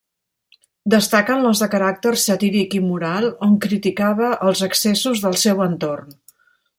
[0.93, 6.15] Destaquen les de caràcter satíric i moral, on criticava els excessos del seu entorn.